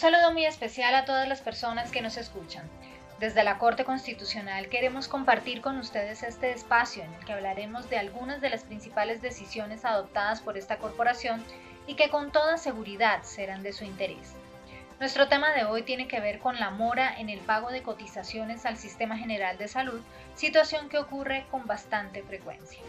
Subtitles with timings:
[0.00, 2.64] saludo muy especial a todas las personas que nos escuchan.
[3.18, 7.98] Desde la Corte Constitucional queremos compartir con ustedes este espacio en el que hablaremos de
[7.98, 11.44] algunas de las principales decisiones adoptadas por esta corporación
[11.86, 14.32] y que con toda seguridad serán de su interés.
[15.00, 18.64] Nuestro tema de hoy tiene que ver con la mora en el pago de cotizaciones
[18.64, 20.00] al Sistema General de Salud,
[20.34, 22.80] situación que ocurre con bastante frecuencia.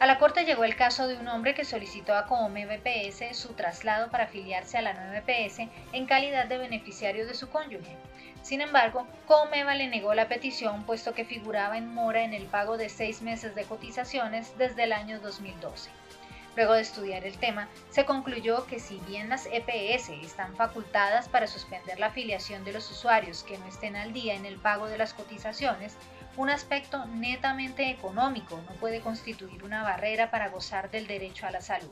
[0.00, 3.54] A la Corte llegó el caso de un hombre que solicitó a Coome BPS su
[3.54, 7.96] traslado para afiliarse a la nueva EPS en calidad de beneficiario de su cónyuge.
[8.42, 12.76] Sin embargo, Comeva le negó la petición puesto que figuraba en mora en el pago
[12.76, 15.90] de seis meses de cotizaciones desde el año 2012.
[16.54, 21.48] Luego de estudiar el tema, se concluyó que si bien las EPS están facultadas para
[21.48, 24.98] suspender la afiliación de los usuarios que no estén al día en el pago de
[24.98, 25.96] las cotizaciones,
[26.38, 31.60] un aspecto netamente económico no puede constituir una barrera para gozar del derecho a la
[31.60, 31.90] salud.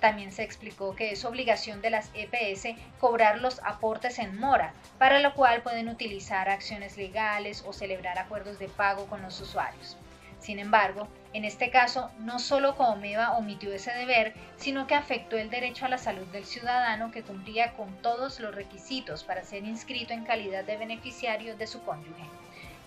[0.00, 5.18] También se explicó que es obligación de las EPS cobrar los aportes en mora, para
[5.20, 9.96] lo cual pueden utilizar acciones legales o celebrar acuerdos de pago con los usuarios.
[10.40, 15.48] Sin embargo, en este caso, no solo Comeva omitió ese deber, sino que afectó el
[15.48, 20.12] derecho a la salud del ciudadano que cumplía con todos los requisitos para ser inscrito
[20.12, 22.43] en calidad de beneficiario de su cónyuge.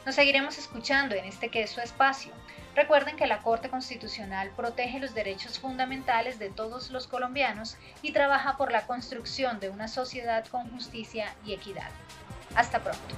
[0.06, 2.34] Nos seguiremos escuchando en este que es su espacio.
[2.75, 8.58] Recuerden que la Corte Constitucional protege los derechos fundamentales de todos los colombianos y trabaja
[8.58, 11.90] por la construcción de una sociedad con justicia y equidad.
[12.56, 13.16] Hasta pronto.